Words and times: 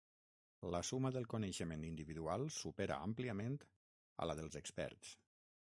La 0.75 0.79
suma 0.87 1.11
del 1.17 1.27
coneixement 1.33 1.83
individual 1.89 2.47
supera 2.57 2.99
àmpliament 3.09 3.61
a 4.25 4.31
la 4.31 4.39
dels 4.41 4.59
experts. 4.65 5.17